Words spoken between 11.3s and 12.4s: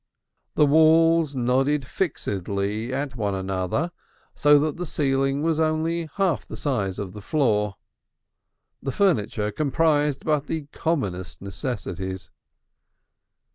necessities.